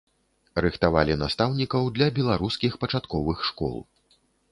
[0.65, 3.77] Рыхтавалі настаўнікаў для беларускіх пачатковых школ.